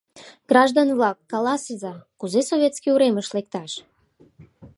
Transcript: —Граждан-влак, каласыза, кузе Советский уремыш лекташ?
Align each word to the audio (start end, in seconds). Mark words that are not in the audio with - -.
—Граждан-влак, 0.49 1.17
каласыза, 1.31 1.93
кузе 2.19 2.41
Советский 2.49 2.93
уремыш 2.95 3.27
лекташ? 3.35 3.71